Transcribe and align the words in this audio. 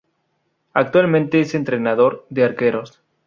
Actualmente 0.73 1.41
es 1.41 1.53
entrenador 1.53 2.25
de 2.31 2.43
arqueros. 2.43 2.99